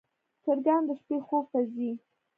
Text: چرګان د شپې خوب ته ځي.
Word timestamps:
چرګان 0.43 0.81
د 0.87 0.91
شپې 0.99 1.17
خوب 1.25 1.45
ته 1.51 1.59
ځي. 1.73 1.91